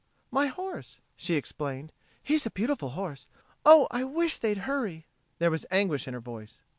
[0.31, 1.91] "My horse," she explained.
[2.23, 3.27] "He's a beautiful horse....
[3.63, 5.05] Oh, I wish they'd hurry."
[5.37, 6.59] There was anguish in her voice.